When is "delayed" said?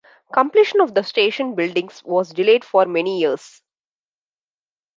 2.33-2.65